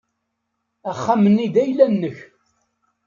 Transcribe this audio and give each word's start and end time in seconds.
Axxam-nni 0.91 1.47
d 1.53 1.55
ayla-nnek. 1.63 2.17